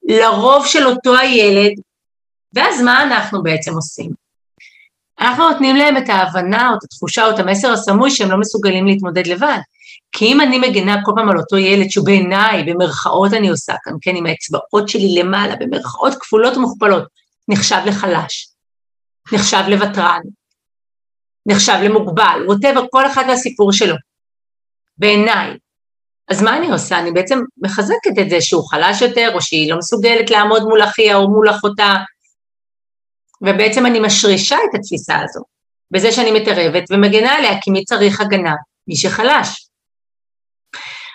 לרוב 0.08 0.66
של 0.66 0.86
אותו 0.86 1.16
הילד, 1.16 1.72
ואז 2.54 2.82
מה 2.82 3.02
אנחנו 3.02 3.42
בעצם 3.42 3.74
עושים? 3.74 4.10
אנחנו 5.20 5.50
נותנים 5.50 5.76
להם 5.76 5.96
את 5.96 6.08
ההבנה 6.08 6.70
או 6.70 6.74
את 6.74 6.84
התחושה 6.84 7.26
או 7.26 7.30
את 7.30 7.38
המסר 7.38 7.72
הסמוי 7.72 8.10
שהם 8.10 8.30
לא 8.30 8.38
מסוגלים 8.38 8.86
להתמודד 8.86 9.26
לבד. 9.26 9.58
כי 10.12 10.24
אם 10.24 10.40
אני 10.40 10.58
מגנה 10.58 10.96
כל 11.04 11.12
פעם 11.16 11.28
על 11.28 11.38
אותו 11.38 11.56
ילד 11.56 11.90
שהוא 11.90 12.06
בעיניי, 12.06 12.62
במרכאות 12.64 13.32
אני 13.32 13.48
עושה 13.48 13.74
כאן, 13.84 13.92
כן, 14.00 14.16
עם 14.16 14.26
האצבעות 14.26 14.88
שלי 14.88 15.14
למעלה, 15.14 15.56
במרכאות 15.56 16.14
כפולות 16.20 16.56
ומוכפלות, 16.56 17.04
נחשב 17.48 17.80
לחלש, 17.86 18.48
נחשב 19.32 19.62
לוותרן, 19.68 20.20
נחשב 21.46 21.78
למוגבל, 21.84 22.44
ווטאבר, 22.46 22.84
כל 22.90 23.06
אחד 23.06 23.24
והסיפור 23.28 23.72
שלו. 23.72 23.94
בעיניי. 24.98 25.56
אז 26.28 26.42
מה 26.42 26.56
אני 26.56 26.70
עושה? 26.70 26.98
אני 26.98 27.12
בעצם 27.12 27.38
מחזקת 27.62 28.18
את 28.20 28.30
זה 28.30 28.40
שהוא 28.40 28.68
חלש 28.68 29.02
יותר, 29.02 29.30
או 29.34 29.42
שהיא 29.42 29.70
לא 29.70 29.78
מסוגלת 29.78 30.30
לעמוד 30.30 30.62
מול 30.62 30.82
אחיה 30.82 31.16
או 31.16 31.30
מול 31.30 31.50
אחותה, 31.50 31.94
ובעצם 33.42 33.86
אני 33.86 34.00
משרישה 34.00 34.56
את 34.56 34.74
התפיסה 34.74 35.18
הזו, 35.18 35.40
בזה 35.90 36.12
שאני 36.12 36.30
מתערבת 36.40 36.84
ומגנה 36.90 37.32
עליה, 37.32 37.60
כי 37.60 37.70
מי 37.70 37.84
צריך 37.84 38.20
הגנה? 38.20 38.54
מי 38.88 38.96
שחלש. 38.96 39.68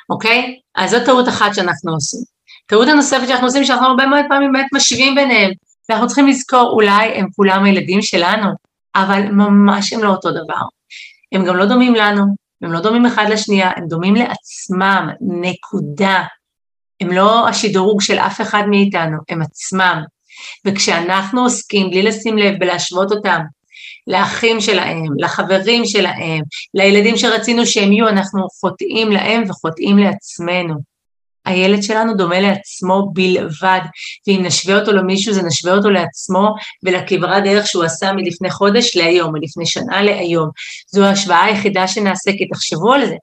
אוקיי? 0.10 0.60
אז 0.76 0.92
זו 0.92 0.98
טעות 1.06 1.28
אחת 1.28 1.54
שאנחנו 1.54 1.94
עושים. 1.94 2.20
טעות 2.66 2.88
הנוספת 2.88 3.28
שאנחנו 3.28 3.48
עושים, 3.48 3.64
שאנחנו 3.64 3.88
הרבה 3.88 4.06
מאוד 4.06 4.26
פעמים 4.30 4.52
באמת 4.52 4.66
משווים 4.74 5.16
ביניהם, 5.16 5.52
ואנחנו 5.90 6.08
צריכים 6.08 6.28
לזכור, 6.28 6.70
אולי 6.74 7.08
הם 7.16 7.28
כולם 7.36 7.64
הילדים 7.64 8.02
שלנו, 8.02 8.50
אבל 8.96 9.22
ממש 9.32 9.94
הם 9.94 10.04
לא 10.04 10.10
אותו 10.10 10.32
דבר. 10.32 10.62
הם 11.32 11.46
גם 11.46 11.56
לא 11.56 11.66
דומים 11.66 11.96
לנו, 11.96 12.26
הם 12.62 12.72
לא 12.72 12.80
דומים 12.80 13.06
אחד 13.06 13.26
לשנייה, 13.30 13.72
הם 13.76 13.88
דומים 13.88 14.16
לעצמם, 14.16 15.10
נקודה. 15.22 16.24
הם 17.02 17.12
לא 17.12 17.48
השדרוג 17.48 18.02
של 18.02 18.18
אף 18.18 18.42
אחד 18.42 18.64
מאיתנו, 18.70 19.18
הם 19.30 19.42
עצמם. 19.42 20.04
וכשאנחנו 20.66 21.42
עוסקים 21.42 21.90
בלי 21.90 22.04
לשים 22.04 22.38
לב 22.38 22.60
בלהשוות 22.60 23.12
אותם 23.12 23.42
לאחים 24.08 24.62
שלהם, 24.62 25.06
לחברים 25.18 25.86
שלהם, 25.86 26.42
לילדים 26.74 27.18
שרצינו 27.18 27.66
שהם 27.66 27.92
יהיו, 27.92 28.08
אנחנו 28.08 28.48
חוטאים 28.62 29.12
להם 29.12 29.44
וחוטאים 29.50 29.98
לעצמנו. 29.98 30.96
הילד 31.46 31.84
שלנו 31.84 32.14
דומה 32.14 32.40
לעצמו 32.40 33.10
בלבד, 33.14 33.80
ואם 34.28 34.42
נשווה 34.44 34.80
אותו 34.80 34.92
למישהו 34.92 35.34
זה 35.34 35.44
נשווה 35.44 35.74
אותו 35.74 35.90
לעצמו 35.90 36.56
ולכברת 36.84 37.44
דרך 37.44 37.68
שהוא 37.68 37.84
עשה 37.84 38.12
מלפני 38.14 38.50
חודש 38.50 38.98
להיום, 38.98 39.34
מלפני 39.34 39.66
שנה 39.66 40.02
להיום. 40.02 40.50
זו 40.88 41.04
ההשוואה 41.04 41.44
היחידה 41.44 41.88
שנעשה, 41.88 42.32
כי 42.38 42.48
תחשבו 42.48 42.94
על 42.94 43.06
זה. 43.06 43.16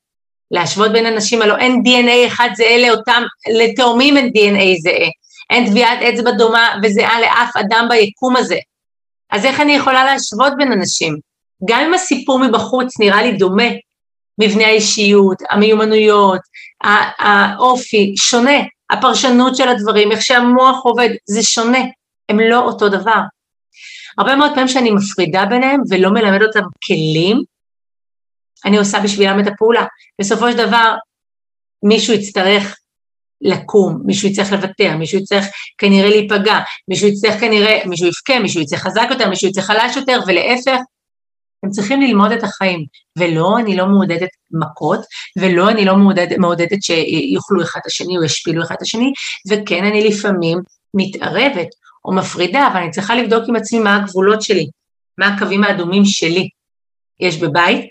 להשוות 0.50 0.92
בין 0.92 1.06
אנשים, 1.06 1.42
הלוא 1.42 1.56
אין 1.56 1.82
DNA 1.86 2.26
אחד 2.26 2.48
זהה 2.54 2.78
לאותם, 2.78 3.22
לתאומים 3.62 4.16
אין 4.16 4.26
DNA 4.26 4.80
זהה. 4.82 5.21
אין 5.52 5.66
טביעת 5.66 5.98
אצבע 6.02 6.30
דומה 6.30 6.74
וזהה 6.82 7.20
לאף 7.20 7.56
אדם 7.56 7.86
ביקום 7.90 8.36
הזה. 8.36 8.58
אז 9.30 9.44
איך 9.44 9.60
אני 9.60 9.72
יכולה 9.72 10.04
להשוות 10.04 10.52
בין 10.56 10.72
אנשים? 10.72 11.18
גם 11.64 11.80
אם 11.80 11.94
הסיפור 11.94 12.38
מבחוץ 12.38 13.00
נראה 13.00 13.22
לי 13.22 13.32
דומה, 13.32 13.68
מבנה 14.38 14.66
האישיות, 14.66 15.42
המיומנויות, 15.50 16.40
האופי, 17.18 18.14
שונה, 18.16 18.58
הפרשנות 18.90 19.56
של 19.56 19.68
הדברים, 19.68 20.12
איך 20.12 20.22
שהמוח 20.22 20.84
עובד, 20.84 21.08
זה 21.24 21.42
שונה, 21.42 21.78
הם 22.28 22.40
לא 22.40 22.58
אותו 22.58 22.88
דבר. 22.88 23.20
הרבה 24.18 24.36
מאוד 24.36 24.50
פעמים 24.50 24.68
שאני 24.68 24.90
מפרידה 24.90 25.44
ביניהם 25.44 25.80
ולא 25.90 26.10
מלמד 26.10 26.42
אותם 26.42 26.62
כלים, 26.86 27.42
אני 28.64 28.78
עושה 28.78 29.00
בשבילם 29.00 29.40
את 29.40 29.46
הפעולה. 29.46 29.84
בסופו 30.20 30.50
של 30.50 30.56
דבר, 30.56 30.94
מישהו 31.82 32.14
יצטרך 32.14 32.76
לקום, 33.42 34.02
מישהו 34.04 34.28
יצטרך 34.28 34.52
לוותר, 34.52 34.96
מישהו 34.96 35.18
יצטרך 35.18 35.44
כנראה 35.78 36.08
להיפגע, 36.08 36.58
מישהו 36.88 37.08
יצטרך 37.08 37.40
כנראה, 37.40 37.80
מישהו 37.86 38.06
יבכה, 38.06 38.38
מישהו 38.38 38.60
יצטרך 38.60 38.80
חזק 38.80 39.06
יותר, 39.10 39.28
מישהו 39.28 39.48
יצטרך 39.48 39.64
חלש 39.64 39.96
יותר, 39.96 40.20
ולהפך, 40.26 40.80
הם 41.64 41.70
צריכים 41.70 42.00
ללמוד 42.00 42.32
את 42.32 42.42
החיים. 42.42 42.84
ולא, 43.18 43.58
אני 43.58 43.76
לא 43.76 43.86
מעודדת 43.86 44.28
מכות, 44.50 45.00
ולא, 45.38 45.70
אני 45.70 45.84
לא 45.84 45.96
מעודד, 45.96 46.26
מעודדת 46.38 46.82
שיאכלו 46.82 47.62
אחד 47.62 47.80
את 47.82 47.86
השני 47.86 48.18
או 48.18 48.24
ישפילו 48.24 48.62
אחד 48.62 48.74
את 48.74 48.82
השני, 48.82 49.12
וכן, 49.50 49.84
אני 49.84 50.08
לפעמים 50.08 50.58
מתערבת 50.94 51.68
או 52.04 52.12
מפרידה, 52.12 52.68
אבל 52.72 52.80
אני 52.80 52.90
צריכה 52.90 53.14
לבדוק 53.14 53.44
עם 53.48 53.56
עצמי 53.56 53.78
מה 53.78 53.96
הגבולות 53.96 54.42
שלי, 54.42 54.70
מה 55.18 55.26
הקווים 55.26 55.64
האדומים 55.64 56.04
שלי. 56.04 56.48
יש 57.20 57.36
בבית 57.36 57.86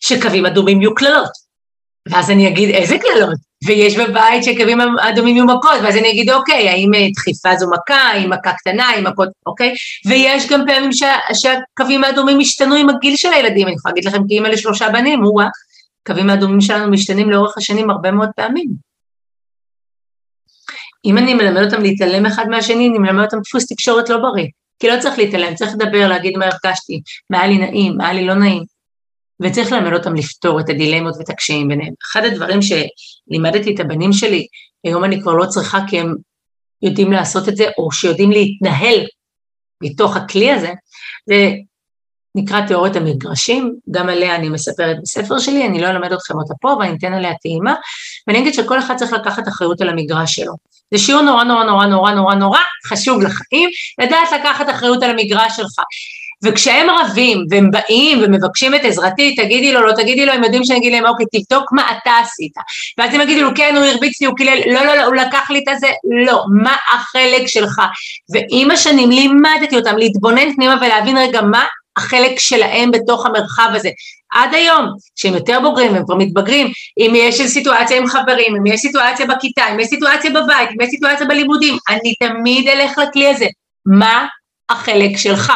שקווים 0.00 0.46
אדומים 0.46 0.80
יהיו 0.80 0.94
קללות, 0.94 1.30
ואז 2.08 2.30
אני 2.30 2.48
אגיד, 2.48 2.70
איזה 2.70 2.96
קללות? 2.98 3.49
ויש 3.64 3.96
בבית 3.98 4.44
שקווים 4.44 4.80
אדומים 4.80 5.36
יהיו 5.36 5.46
מכות, 5.46 5.80
ואז 5.82 5.96
אני 5.96 6.10
אגיד, 6.10 6.30
אוקיי, 6.30 6.68
האם 6.68 6.94
אה, 6.94 7.06
דחיפה 7.16 7.56
זו 7.56 7.66
מכה, 7.70 7.94
האם 7.94 8.30
מכה 8.30 8.52
קטנה, 8.52 8.84
האם 8.84 9.06
מכות, 9.06 9.28
אוקיי? 9.46 9.74
ויש 10.06 10.48
גם 10.48 10.60
פעמים 10.66 10.92
שה, 10.92 11.16
שהקווים 11.34 12.04
האדומים 12.04 12.40
השתנו 12.40 12.74
עם 12.74 12.90
הגיל 12.90 13.16
של 13.16 13.32
הילדים, 13.32 13.66
אני 13.66 13.76
יכולה 13.76 13.94
להגיד 13.94 14.04
לכם 14.08 14.28
כאימא 14.28 14.48
לשלושה 14.48 14.88
בנים, 14.88 15.24
או 15.24 15.40
הקווים 16.02 16.30
האדומים 16.30 16.60
שלנו 16.60 16.90
משתנים 16.90 17.30
לאורך 17.30 17.58
השנים 17.58 17.90
הרבה 17.90 18.10
מאוד 18.10 18.28
פעמים. 18.36 18.90
אם 21.04 21.18
אני 21.18 21.34
מלמד 21.34 21.62
אותם 21.62 21.82
להתעלם 21.82 22.26
אחד 22.26 22.48
מהשני, 22.48 22.88
אני 22.88 22.98
מלמד 22.98 23.24
אותם 23.24 23.38
דפוס 23.40 23.66
תקשורת 23.66 24.08
לא 24.08 24.16
בריא. 24.16 24.46
כי 24.78 24.88
לא 24.88 25.00
צריך 25.00 25.18
להתעלם, 25.18 25.54
צריך 25.54 25.72
לדבר, 25.74 26.08
להגיד 26.08 26.36
מה 26.36 26.44
הרגשתי, 26.44 27.00
מה 27.30 27.40
היה 27.40 27.48
לי 27.48 27.58
נעים, 27.58 27.96
מה 27.96 28.04
היה 28.04 28.20
לי 28.20 28.26
לא 28.26 28.34
נעים. 28.34 28.62
וצריך 29.40 29.72
ללמד 29.72 29.92
אותם 29.92 30.14
לפתור 30.14 30.60
את 30.60 30.68
הדילמות 30.68 31.14
ואת 31.18 31.30
הקשיים 31.30 31.68
ביניהם. 31.68 31.92
אחד 32.02 32.24
הדברים 32.24 32.60
שלימדתי 32.62 33.74
את 33.74 33.80
הבנים 33.80 34.12
שלי, 34.12 34.46
היום 34.84 35.04
אני 35.04 35.22
כבר 35.22 35.34
לא 35.34 35.46
צריכה 35.46 35.78
כי 35.88 36.00
הם 36.00 36.14
יודעים 36.82 37.12
לעשות 37.12 37.48
את 37.48 37.56
זה, 37.56 37.64
או 37.78 37.92
שיודעים 37.92 38.30
להתנהל 38.30 39.06
מתוך 39.82 40.16
הכלי 40.16 40.52
הזה, 40.52 40.72
זה 41.26 41.52
נקרא 42.34 42.66
תיאוריית 42.66 42.96
המגרשים, 42.96 43.74
גם 43.90 44.08
עליה 44.08 44.36
אני 44.36 44.48
מספרת 44.48 44.96
בספר 45.02 45.38
שלי, 45.38 45.66
אני 45.66 45.80
לא 45.80 45.86
אלמד 45.86 46.12
אתכם 46.12 46.34
אותה 46.34 46.54
פה, 46.60 46.68
ואני 46.68 46.96
אתן 46.98 47.12
עליה 47.12 47.34
טעימה, 47.42 47.74
ואני 48.26 48.38
אגיד 48.38 48.54
שכל 48.54 48.78
אחד 48.78 48.96
צריך 48.96 49.12
לקחת 49.12 49.48
אחריות 49.48 49.80
על 49.80 49.88
המגרש 49.88 50.34
שלו. 50.34 50.52
זה 50.94 50.98
שיעור 50.98 51.22
נורא 51.22 51.44
נורא 51.44 51.64
נורא 51.64 51.86
נורא 51.86 52.12
נורא 52.12 52.34
נורא 52.34 52.58
חשוב 52.86 53.22
לחיים, 53.22 53.70
לדעת 54.02 54.28
לקחת 54.40 54.70
אחריות 54.70 55.02
על 55.02 55.10
המגרש 55.10 55.56
שלך. 55.56 55.74
וכשהם 56.44 56.86
רבים 56.90 57.44
והם 57.50 57.70
באים 57.70 58.18
ומבקשים 58.22 58.74
את 58.74 58.80
עזרתי, 58.84 59.34
תגידי 59.36 59.72
לו, 59.72 59.86
לא 59.86 59.92
תגידי 59.92 60.26
לו, 60.26 60.32
הם 60.32 60.44
יודעים 60.44 60.64
שאני 60.64 60.78
אגיד 60.78 60.92
להם, 60.92 61.06
אוקיי, 61.06 61.26
תבדוק 61.32 61.72
מה 61.72 61.82
אתה 61.90 62.10
עשית. 62.22 62.52
ואז 62.98 63.14
הם 63.14 63.20
יגידו 63.20 63.42
לו, 63.42 63.50
כן, 63.54 63.74
הוא 63.76 63.84
הרביץ 63.84 64.20
לי, 64.20 64.26
הוא 64.26 64.36
קילל, 64.36 64.58
לא, 64.66 64.84
לא, 64.84 64.96
לא, 64.96 65.04
הוא 65.04 65.14
לקח 65.14 65.50
לי 65.50 65.58
את 65.58 65.68
הזה, 65.68 65.88
לא, 66.26 66.44
מה 66.62 66.76
החלק 66.94 67.46
שלך? 67.46 67.82
ועם 68.32 68.70
השנים 68.70 69.10
לימדתי 69.10 69.76
אותם 69.76 69.96
להתבונן 69.96 70.54
פנימה 70.54 70.76
ולהבין 70.80 71.18
רגע 71.18 71.40
מה 71.42 71.64
החלק 71.96 72.38
שלהם 72.38 72.90
בתוך 72.90 73.26
המרחב 73.26 73.70
הזה. 73.74 73.90
עד 74.32 74.54
היום, 74.54 74.86
שהם 75.16 75.34
יותר 75.34 75.60
בוגרים, 75.60 75.94
הם 75.94 76.04
כבר 76.04 76.14
מתבגרים, 76.14 76.66
אם 76.98 77.12
יש 77.16 77.42
סיטואציה 77.42 77.98
עם 77.98 78.06
חברים, 78.06 78.56
אם 78.56 78.66
יש 78.66 78.80
סיטואציה 78.80 79.26
בכיתה, 79.26 79.62
אם 79.72 79.80
יש 79.80 79.86
סיטואציה 79.86 80.30
בבית, 80.30 80.68
אם 80.70 80.80
יש 80.80 80.90
סיטואציה 80.90 81.26
בלימודים, 81.26 81.76
אני 81.88 82.14
תמיד 82.14 82.68
אלך 82.68 82.98
לכלי 82.98 83.28
הזה. 83.28 83.46
מה 83.86 84.26
החלק 84.70 85.16
שלך? 85.16 85.52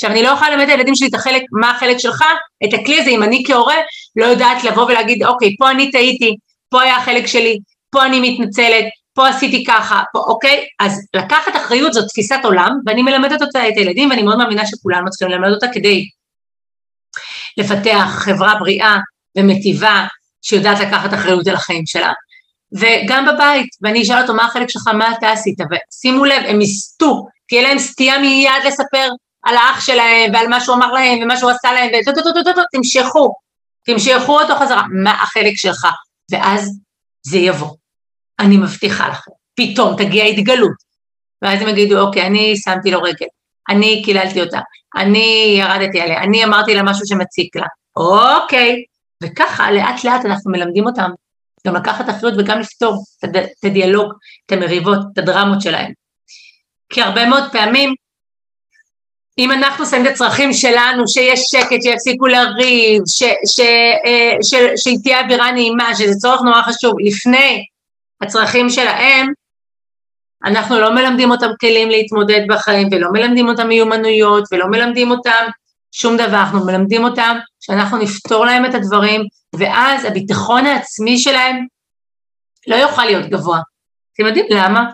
עכשיו, 0.00 0.10
אני 0.10 0.22
לא 0.22 0.28
יכולה 0.28 0.50
ללמד 0.50 0.62
את 0.64 0.68
הילדים 0.68 0.94
שלי 0.94 1.08
את 1.08 1.14
החלק, 1.14 1.42
מה 1.60 1.70
החלק 1.70 1.98
שלך, 1.98 2.24
את 2.64 2.74
הכלי 2.74 3.00
הזה, 3.00 3.10
אם 3.10 3.22
אני 3.22 3.42
כהורה 3.46 3.74
לא 4.16 4.24
יודעת 4.24 4.64
לבוא 4.64 4.84
ולהגיד, 4.84 5.24
אוקיי, 5.24 5.56
פה 5.58 5.70
אני 5.70 5.90
טעיתי, 5.90 6.36
פה 6.68 6.82
היה 6.82 6.96
החלק 6.96 7.26
שלי, 7.26 7.58
פה 7.90 8.06
אני 8.06 8.20
מתנצלת, 8.20 8.84
פה 9.14 9.28
עשיתי 9.28 9.64
ככה, 9.64 10.02
פה, 10.12 10.18
אוקיי? 10.18 10.64
אז 10.78 11.06
לקחת 11.16 11.56
אחריות 11.56 11.92
זאת 11.92 12.08
תפיסת 12.08 12.40
עולם, 12.44 12.76
ואני 12.86 13.02
מלמדת 13.02 13.42
אותה 13.42 13.68
את 13.68 13.72
הילדים, 13.76 14.10
ואני 14.10 14.22
מאוד 14.22 14.38
מאמינה 14.38 14.66
שכולנו 14.66 15.10
צריכים 15.10 15.28
ללמד 15.28 15.50
אותה 15.50 15.66
כדי 15.72 16.08
לפתח 17.56 18.06
חברה 18.10 18.54
בריאה 18.54 18.96
ומטיבה, 19.38 20.06
שיודעת 20.42 20.80
לקחת 20.80 21.14
אחריות 21.14 21.46
על 21.46 21.54
החיים 21.54 21.86
שלה. 21.86 22.12
וגם 22.72 23.26
בבית, 23.26 23.68
ואני 23.82 24.02
אשאל 24.02 24.22
אותו 24.22 24.34
מה 24.34 24.44
החלק 24.44 24.70
שלך, 24.70 24.88
מה 24.88 25.12
אתה 25.18 25.32
עשית, 25.32 25.58
ושימו 25.60 26.24
לב, 26.24 26.42
הם 26.46 26.60
יסטו, 26.60 27.26
תהיה 27.48 27.62
להם 27.62 27.78
סטייה 27.78 28.18
מיד 28.18 28.64
לספר 28.66 29.08
על 29.42 29.56
האח 29.56 29.80
שלהם 29.80 30.32
ועל 30.32 30.48
מה 30.48 30.60
שהוא 30.60 30.76
אמר 30.76 30.92
להם 30.92 31.18
ומה 31.22 31.36
שהוא 31.36 31.50
עשה 31.50 31.72
להם, 31.72 31.90
תמשכו, 32.72 33.32
תמשכו 33.86 34.40
אותו 34.40 34.54
חזרה, 34.56 34.82
מה 35.02 35.22
החלק 35.22 35.56
שלך? 35.56 35.86
ואז 36.30 36.78
זה 37.22 37.38
יבוא, 37.38 37.76
אני 38.38 38.56
מבטיחה 38.56 39.08
לכם, 39.08 39.30
פתאום 39.54 39.96
תגיע 39.96 40.24
התגלות, 40.24 40.90
ואז 41.42 41.62
הם 41.62 41.68
יגידו, 41.68 42.00
אוקיי, 42.00 42.26
אני 42.26 42.56
שמתי 42.56 42.90
לו 42.90 43.02
רגל, 43.02 43.26
אני 43.68 44.02
קיללתי 44.04 44.40
אותה, 44.40 44.60
אני 44.96 45.56
ירדתי 45.58 46.00
עליה, 46.00 46.22
אני 46.22 46.44
אמרתי 46.44 46.74
לה 46.74 46.82
משהו 46.82 47.06
שמציק 47.06 47.56
לה, 47.56 47.66
אוקיי, 47.96 48.84
וככה 49.22 49.70
לאט 49.70 50.04
לאט 50.04 50.24
אנחנו 50.24 50.50
מלמדים 50.50 50.86
אותם 50.86 51.10
גם 51.66 51.76
לקחת 51.76 52.10
אחריות 52.10 52.34
וגם 52.38 52.60
לפתור 52.60 53.04
את 53.24 53.30
הדיאלוג, 53.64 54.12
את 54.46 54.52
המריבות, 54.52 54.98
את 55.12 55.18
הדרמות 55.18 55.60
שלהם. 55.60 55.92
כי 56.88 57.02
הרבה 57.02 57.26
מאוד 57.26 57.52
פעמים 57.52 57.94
אם 59.40 59.52
אנחנו 59.52 59.86
שמים 59.86 60.06
את 60.06 60.10
הצרכים 60.10 60.52
שלנו, 60.52 61.08
שיש 61.08 61.40
שקט, 61.40 61.82
שיפסיקו 61.82 62.26
לריב, 62.26 63.02
אה, 64.04 64.36
ש, 64.42 64.54
שתהיה 64.76 65.20
אווירה 65.20 65.52
נעימה, 65.52 65.94
שזה 65.94 66.14
צורך 66.14 66.40
נורא 66.42 66.62
חשוב, 66.62 66.94
לפני 67.00 67.64
הצרכים 68.20 68.70
שלהם, 68.70 69.32
אנחנו 70.44 70.78
לא 70.78 70.94
מלמדים 70.94 71.30
אותם 71.30 71.50
כלים 71.60 71.90
להתמודד 71.90 72.40
בחיים, 72.48 72.88
ולא 72.92 73.08
מלמדים 73.12 73.48
אותם 73.48 73.68
מיומנויות, 73.68 74.44
ולא 74.52 74.66
מלמדים 74.66 75.10
אותם 75.10 75.46
שום 75.92 76.16
דבר, 76.16 76.40
אנחנו 76.40 76.66
מלמדים 76.66 77.04
אותם 77.04 77.38
שאנחנו 77.60 77.98
נפתור 77.98 78.46
להם 78.46 78.64
את 78.64 78.74
הדברים, 78.74 79.22
ואז 79.56 80.04
הביטחון 80.04 80.66
העצמי 80.66 81.18
שלהם 81.18 81.66
לא 82.66 82.76
יוכל 82.76 83.04
להיות 83.04 83.26
גבוה. 83.26 83.60
אתם 84.14 84.26
יודעים 84.26 84.46
למה? 84.50 84.84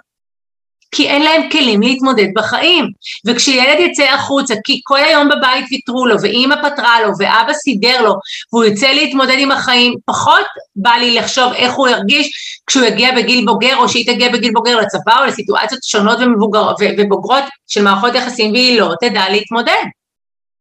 כי 0.91 1.09
אין 1.09 1.23
להם 1.23 1.51
כלים 1.51 1.83
להתמודד 1.83 2.27
בחיים. 2.37 2.91
וכשילד 3.27 3.81
יצא 3.81 4.03
החוצה, 4.03 4.55
כי 4.65 4.81
כל 4.85 4.99
היום 4.99 5.29
בבית 5.29 5.65
ויתרו 5.71 6.07
לו, 6.07 6.23
ואימא 6.23 6.57
פתרה 6.57 7.01
לו, 7.01 7.09
ואבא 7.19 7.53
סידר 7.53 8.03
לו, 8.03 8.15
והוא 8.53 8.65
יוצא 8.65 8.87
להתמודד 8.87 9.37
עם 9.39 9.51
החיים, 9.51 9.95
פחות 10.05 10.45
בא 10.77 10.91
לי 10.91 11.15
לחשוב 11.15 11.53
איך 11.53 11.75
הוא 11.75 11.89
ירגיש 11.89 12.31
כשהוא 12.67 12.85
יגיע 12.85 13.17
בגיל 13.17 13.45
בוגר, 13.45 13.77
או 13.77 13.89
שהיא 13.89 14.07
תגיע 14.15 14.29
בגיל 14.29 14.53
בוגר 14.53 14.77
לצבא, 14.77 15.21
או 15.21 15.25
לסיטואציות 15.25 15.83
שונות 15.85 16.19
ומבוגר, 16.21 16.73
ובוגרות 16.99 17.45
של 17.67 17.83
מערכות 17.83 18.15
יחסים, 18.15 18.53
והיא 18.53 18.81
לא 18.81 18.93
תדע 19.01 19.29
להתמודד. 19.31 19.83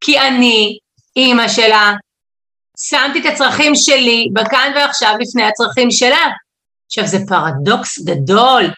כי 0.02 0.20
אני, 0.20 0.78
אימא 1.16 1.48
שלה, 1.48 1.94
שמתי 2.80 3.20
את 3.20 3.26
הצרכים 3.26 3.76
שלי 3.76 4.30
בכאן 4.34 4.72
ועכשיו 4.76 5.16
לפני 5.20 5.44
הצרכים 5.44 5.92
שלה. 5.92 6.28
עכשיו, 6.88 7.08
זה 7.08 7.18
פרדוקס 7.28 8.00
גדול, 8.00 8.70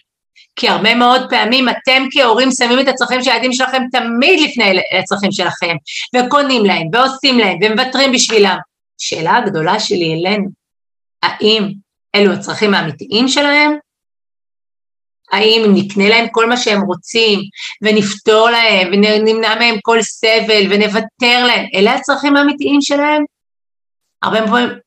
כי 0.57 0.69
הרבה 0.69 0.95
מאוד 0.95 1.29
פעמים 1.29 1.69
אתם 1.69 2.03
כהורים 2.11 2.51
שמים 2.51 2.79
את 2.79 2.87
הצרכים 2.87 3.23
של 3.23 3.31
הילדים 3.31 3.53
שלכם 3.53 3.81
תמיד 3.91 4.49
לפני 4.49 4.79
הצרכים 4.99 5.31
שלכם, 5.31 5.75
וקונים 6.15 6.65
להם, 6.65 6.87
ועושים 6.93 7.39
להם, 7.39 7.57
ומוותרים 7.61 8.11
בשבילם. 8.11 8.57
השאלה 9.01 9.37
הגדולה 9.37 9.79
שלי 9.79 10.13
אלינו, 10.13 10.49
האם 11.23 11.71
אלו 12.15 12.33
הצרכים 12.33 12.73
האמיתיים 12.73 13.27
שלהם, 13.27 13.77
האם 15.31 15.63
אם 15.65 15.71
נקנה 15.75 16.09
להם 16.09 16.25
כל 16.31 16.49
מה 16.49 16.57
שהם 16.57 16.81
רוצים, 16.81 17.39
ונפתור 17.81 18.49
להם, 18.49 18.87
ונמנע 18.91 19.55
מהם 19.55 19.75
כל 19.81 20.01
סבל, 20.01 20.67
ונוותר 20.69 21.45
להם, 21.47 21.65
אלה 21.75 21.93
הצרכים 21.93 22.37
האמיתיים 22.37 22.81
שלהם? 22.81 23.23
הרבה 24.21 24.39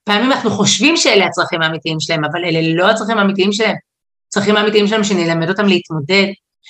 פעמים 0.04 0.32
אנחנו 0.32 0.50
חושבים 0.50 0.96
שאלה 0.96 1.26
הצרכים 1.26 1.62
האמיתיים 1.62 2.00
שלהם, 2.00 2.24
אבל 2.24 2.44
אלה 2.44 2.58
לא 2.74 2.90
הצרכים 2.90 3.18
האמיתיים 3.18 3.52
שלהם. 3.52 3.76
הצרכים 4.30 4.56
האמיתיים 4.56 4.86
שלהם 4.86 5.04
שנלמד 5.04 5.48
אותם 5.48 5.66
להתמודד, 5.66 6.26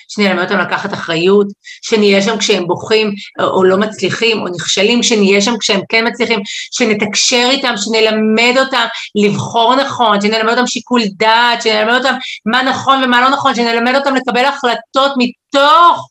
שנלמד 0.09 0.43
אותם 0.43 0.59
לקחת 0.59 0.93
אחריות, 0.93 1.47
שנהיה 1.83 2.23
שם 2.23 2.39
כשהם 2.39 2.67
בוכים 2.67 3.15
או 3.41 3.65
לא 3.65 3.77
מצליחים 3.77 4.43
או 4.43 4.49
נכשלים, 4.49 5.03
שנהיה 5.03 5.41
שם 5.41 5.59
כשהם 5.61 5.81
כן 5.89 6.07
מצליחים, 6.07 6.41
שנתקשר 6.71 7.49
איתם, 7.51 7.75
שנלמד 7.77 8.55
אותם 8.59 8.87
לבחור 9.15 9.77
נכון, 9.77 10.21
שנלמד 10.21 10.51
אותם 10.51 10.67
שיקול 10.67 11.03
דעת, 11.17 11.63
שנלמד 11.63 11.95
אותם 11.95 12.15
מה 12.47 12.63
נכון 12.63 13.05
ומה 13.05 13.21
לא 13.21 13.29
נכון, 13.31 13.55
שנלמד 13.55 13.95
אותם 13.95 14.15
לקבל 14.15 14.45
החלטות 14.45 15.13
מתוך 15.19 16.09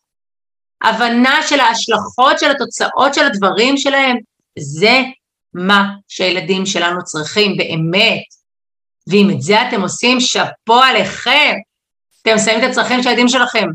הבנה 0.82 1.40
של 1.48 1.60
ההשלכות 1.60 2.40
של 2.40 2.52
התוצאות 2.52 3.14
של 3.14 3.26
הדברים 3.26 3.78
שלהם, 3.78 4.18
זה 4.60 5.02
מה 5.54 5.90
שהילדים 6.08 6.66
שלנו 6.66 7.04
צריכים 7.04 7.58
באמת. 7.58 8.39
ואם 9.10 9.30
את 9.36 9.42
זה 9.42 9.68
אתם 9.68 9.82
עושים, 9.82 10.20
שאפו 10.20 10.76
עליכם. 10.84 11.56
אתם 12.22 12.38
שמים 12.46 12.64
את 12.64 12.70
הצרכים 12.70 13.04
של 13.04 13.10
הילדים 13.10 13.28
שלכם, 13.28 13.68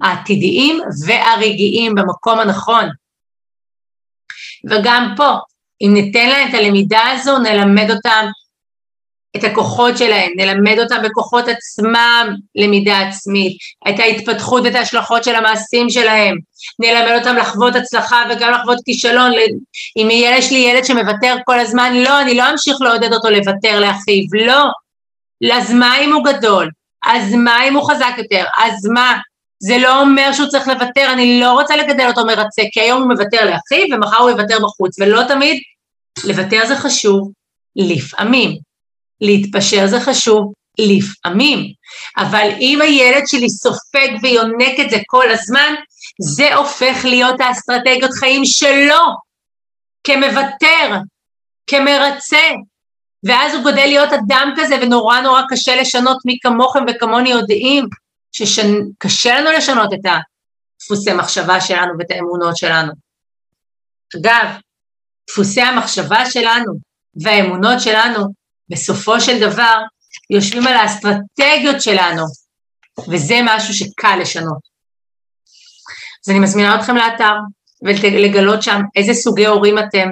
העתידיים 0.00 0.80
והרגעיים 1.06 1.94
במקום 1.94 2.40
הנכון. 2.40 2.84
וגם 4.70 5.14
פה, 5.16 5.30
אם 5.80 5.90
ניתן 5.94 6.28
להם 6.28 6.48
את 6.48 6.54
הלמידה 6.54 7.02
הזו, 7.12 7.38
נלמד 7.38 7.90
אותם 7.90 8.26
את 9.36 9.44
הכוחות 9.44 9.98
שלהם, 9.98 10.32
נלמד 10.36 10.78
אותם 10.78 11.02
בכוחות 11.04 11.48
עצמם 11.48 12.34
למידה 12.54 12.98
עצמית, 12.98 13.56
את 13.88 13.98
ההתפתחות 13.98 14.62
ואת 14.64 14.74
ההשלכות 14.74 15.24
של 15.24 15.34
המעשים 15.34 15.90
שלהם, 15.90 16.36
נלמד 16.78 17.18
אותם 17.18 17.36
לחוות 17.36 17.76
הצלחה 17.76 18.22
וגם 18.30 18.52
לחוות 18.52 18.78
כישלון, 18.84 19.32
אם 19.96 20.08
יש 20.10 20.52
לי 20.52 20.58
ילד 20.58 20.84
שמוותר 20.84 21.36
כל 21.44 21.60
הזמן, 21.60 21.94
לא, 21.94 22.20
אני 22.20 22.34
לא 22.34 22.50
אמשיך 22.50 22.76
לעודד 22.80 23.12
אותו 23.12 23.30
לוותר 23.30 23.80
לאחיו, 23.80 24.24
לא, 24.46 24.64
אז 25.52 25.72
מה 25.72 25.98
אם 25.98 26.12
הוא 26.12 26.24
גדול? 26.24 26.70
אז 27.06 27.34
מה 27.34 27.68
אם 27.68 27.76
הוא 27.76 27.90
חזק 27.90 28.14
יותר? 28.18 28.44
אז 28.56 28.86
מה? 28.94 29.18
זה 29.58 29.78
לא 29.78 30.00
אומר 30.00 30.32
שהוא 30.32 30.48
צריך 30.48 30.68
לוותר, 30.68 31.12
אני 31.12 31.40
לא 31.40 31.52
רוצה 31.52 31.76
לגדל 31.76 32.06
אותו 32.06 32.24
מרצה, 32.26 32.62
כי 32.72 32.80
היום 32.80 33.02
הוא 33.02 33.12
מוותר 33.12 33.44
לאחיו 33.44 33.86
ומחר 33.92 34.16
הוא 34.16 34.30
יוותר 34.30 34.58
בחוץ, 34.62 35.00
ולא 35.00 35.22
תמיד, 35.28 35.62
לוותר 36.24 36.66
זה 36.66 36.76
חשוב, 36.76 37.30
לפעמים. 37.76 38.73
להתפשר 39.20 39.86
זה 39.86 40.00
חשוב, 40.00 40.52
לפעמים. 40.78 41.72
אבל 42.18 42.48
אם 42.60 42.82
הילד 42.82 43.22
שלי 43.26 43.48
סופג 43.48 44.08
ויונק 44.22 44.80
את 44.80 44.90
זה 44.90 44.96
כל 45.06 45.30
הזמן, 45.30 45.74
זה 46.20 46.54
הופך 46.54 47.04
להיות 47.04 47.40
האסטרטגיות 47.40 48.10
חיים 48.12 48.44
שלו, 48.44 49.04
כמוותר, 50.04 50.98
כמרצה, 51.66 52.48
ואז 53.24 53.54
הוא 53.54 53.62
גודל 53.62 53.86
להיות 53.86 54.12
אדם 54.12 54.54
כזה, 54.56 54.76
ונורא 54.82 55.20
נורא 55.20 55.42
קשה 55.48 55.76
לשנות, 55.76 56.16
מי 56.24 56.38
כמוכם 56.42 56.84
וכמוני 56.88 57.30
יודעים, 57.30 57.86
שקשה 58.32 59.40
לנו 59.40 59.50
לשנות 59.52 59.92
את 59.92 59.98
הדפוסי 60.04 61.10
המחשבה 61.10 61.60
שלנו 61.60 61.92
ואת 61.98 62.10
האמונות 62.10 62.56
שלנו. 62.56 62.92
אגב, 64.16 64.46
דפוסי 65.30 65.60
המחשבה 65.60 66.30
שלנו 66.30 66.72
והאמונות 67.22 67.80
שלנו, 67.80 68.24
בסופו 68.68 69.20
של 69.20 69.40
דבר, 69.40 69.78
יושבים 70.30 70.66
על 70.66 70.74
האסטרטגיות 70.74 71.82
שלנו, 71.82 72.24
וזה 73.08 73.40
משהו 73.44 73.74
שקל 73.74 74.16
לשנות. 74.20 74.74
אז 76.26 76.30
אני 76.30 76.38
מזמינה 76.38 76.80
אתכם 76.80 76.96
לאתר 76.96 77.34
ולגלות 77.82 78.62
שם 78.62 78.80
איזה 78.96 79.14
סוגי 79.14 79.46
הורים 79.46 79.78
אתם, 79.78 80.08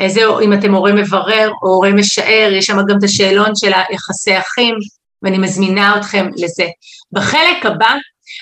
איזה, 0.00 0.20
אם 0.42 0.52
אתם 0.52 0.74
הורה 0.74 0.92
מברר 0.92 1.50
או 1.62 1.68
הורה 1.68 1.92
משער, 1.92 2.52
יש 2.52 2.66
שם 2.66 2.76
גם 2.88 2.98
את 2.98 3.04
השאלון 3.04 3.56
של 3.56 3.72
היחסי 3.88 4.38
אחים, 4.38 4.74
ואני 5.22 5.38
מזמינה 5.38 5.96
אתכם 5.96 6.26
לזה. 6.36 6.66
בחלק 7.12 7.66
הבא 7.66 7.94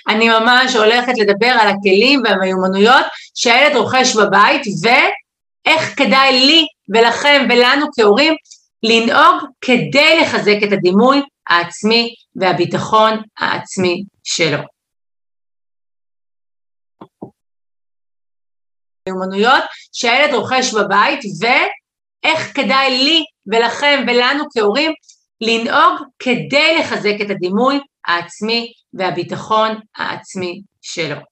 אני 0.09 0.29
ממש 0.29 0.77
הולכת 0.77 1.13
לדבר 1.19 1.47
על 1.47 1.69
הכלים 1.69 2.23
והמיומנויות 2.25 3.07
שהילד 3.35 3.77
רוכש 3.77 4.17
בבית, 4.17 4.63
ואיך 4.83 5.99
כדאי 5.99 6.47
לי 6.47 6.67
ולכם 6.89 7.47
ולנו 7.51 7.87
כהורים 7.97 8.35
לנהוג 8.83 9.51
כדי 9.61 10.21
לחזק 10.21 10.57
את 10.65 10.73
הדימוי 10.73 11.23
העצמי 11.47 12.15
והביטחון 12.37 13.23
העצמי 13.39 14.05
שלו. 14.25 14.59
מיומנויות 19.09 19.65
שהילד 19.93 20.35
רוכש 20.35 20.75
בבית, 20.75 21.21
ואיך 21.41 22.57
כדאי 22.57 22.91
לי 23.05 23.25
ולכם 23.47 24.05
ולנו 24.09 24.45
כהורים 24.55 24.93
לנהוג 25.41 26.03
כדי 26.19 26.79
לחזק 26.79 27.15
את 27.23 27.31
הדימוי 27.31 27.81
העצמי 28.05 28.73
והביטחון 28.93 29.81
העצמי 29.97 30.63
שלו. 30.83 31.30